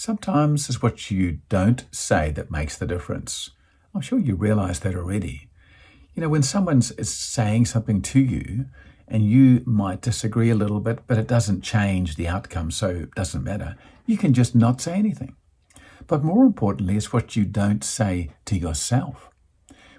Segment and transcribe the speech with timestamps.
[0.00, 3.50] Sometimes it's what you don't say that makes the difference.
[3.94, 5.50] I'm sure you realize that already.
[6.14, 8.64] You know, when someone's is saying something to you
[9.06, 13.14] and you might disagree a little bit, but it doesn't change the outcome, so it
[13.14, 13.76] doesn't matter,
[14.06, 15.36] you can just not say anything.
[16.06, 19.28] But more importantly, it's what you don't say to yourself.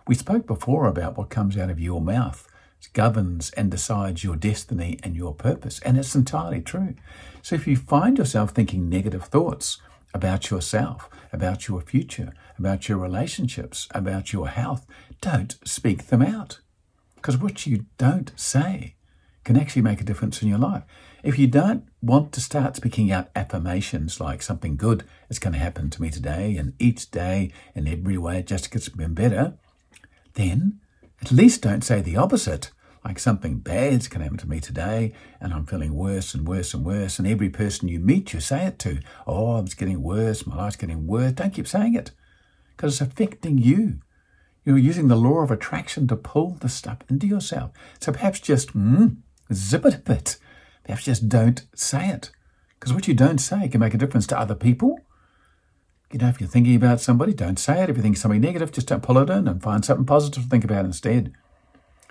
[0.08, 2.48] We spoke before about what comes out of your mouth
[2.94, 6.96] governs and decides your destiny and your purpose, and it's entirely true.
[7.42, 9.80] So if you find yourself thinking negative thoughts
[10.14, 14.86] about yourself, about your future, about your relationships, about your health,
[15.22, 16.60] don't speak them out.
[17.16, 18.96] Because what you don't say
[19.44, 20.84] can actually make a difference in your life.
[21.24, 25.60] If you don't want to start speaking out affirmations like something good is going to
[25.60, 29.54] happen to me today and each day and every way just gets better,
[30.34, 30.80] then
[31.22, 32.72] at least don't say the opposite,
[33.04, 36.74] like something bad's going to happen to me today and I'm feeling worse and worse
[36.74, 37.18] and worse.
[37.18, 40.76] And every person you meet, you say it to, oh, it's getting worse, my life's
[40.76, 41.34] getting worse.
[41.34, 42.12] Don't keep saying it
[42.76, 44.00] because it's affecting you.
[44.64, 47.72] You're using the law of attraction to pull the stuff into yourself.
[48.00, 49.18] So perhaps just mm,
[49.52, 50.38] zip it a bit.
[50.84, 52.32] Perhaps just don't say it.
[52.80, 55.00] Because what you don't say can make a difference to other people.
[56.12, 57.90] You know, if you're thinking about somebody, don't say it.
[57.90, 60.50] If you think something negative, just don't pull it in and find something positive to
[60.50, 61.34] think about instead.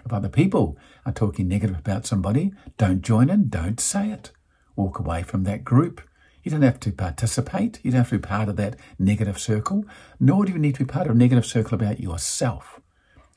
[0.05, 4.33] If other people are talking negative about somebody, don't join in, don't say it.
[4.77, 6.01] Walk away from that group.
[6.43, 7.81] You don't have to participate.
[7.83, 9.84] You don't have to be part of that negative circle,
[10.19, 12.81] nor do you need to be part of a negative circle about yourself.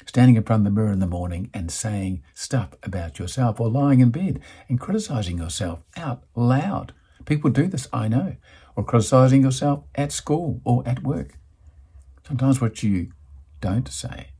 [0.05, 3.69] Standing in front of the mirror in the morning and saying stuff about yourself, or
[3.69, 6.93] lying in bed and criticizing yourself out loud.
[7.25, 8.35] People do this, I know.
[8.75, 11.37] Or criticizing yourself at school or at work.
[12.25, 13.11] Sometimes what you
[13.61, 14.32] don't say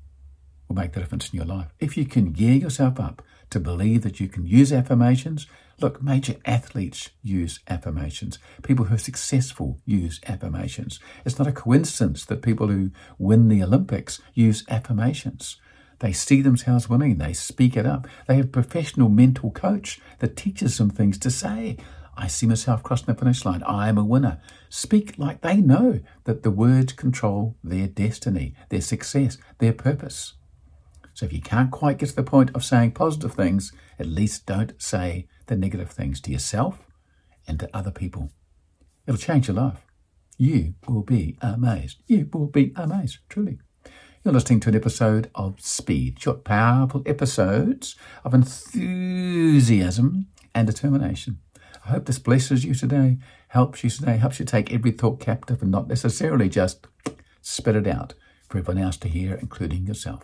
[0.74, 1.68] will make the difference in your life.
[1.80, 3.22] If you can gear yourself up
[3.52, 5.48] to believe that you can use affirmations,
[5.80, 8.40] look, major athletes use affirmations.
[8.64, 11.00] People who are successful use affirmations.
[11.26, 15.58] It's not a coincidence that people who win the Olympics use affirmations.
[16.00, 18.08] They see themselves winning, they speak it up.
[18.28, 21.78] They have a professional mental coach that teaches them things to say.
[22.16, 23.64] I see myself crossing the finish line.
[23.64, 24.40] I am a winner.
[24.70, 30.34] Speak like they know that the words control their destiny, their success, their purpose.
[31.14, 34.46] So if you can't quite get to the point of saying positive things, at least
[34.46, 36.80] don't say the negative things to yourself
[37.48, 38.32] and to other people.
[39.06, 39.86] It'll change your life.
[40.38, 42.02] You will be amazed.
[42.08, 43.60] You will be amazed, truly.
[44.24, 51.40] You're listening to an episode of Speed, short, powerful episodes of enthusiasm and determination.
[51.86, 53.18] I hope this blesses you today,
[53.50, 56.88] helps you today, helps you take every thought captive and not necessarily just
[57.42, 58.14] spit it out
[58.48, 60.24] for everyone else to hear, including yourself.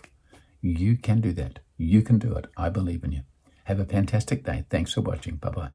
[0.62, 1.60] You can do that.
[1.78, 2.48] You can do it.
[2.58, 3.22] I believe in you.
[3.66, 4.66] Have a fantastic day.
[4.70, 5.36] Thanks for watching.
[5.36, 5.68] Bye bye.